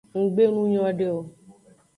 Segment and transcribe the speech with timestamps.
[0.19, 1.19] Nggbe nu nyode o.